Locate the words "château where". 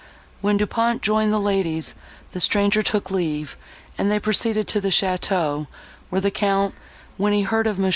4.89-6.19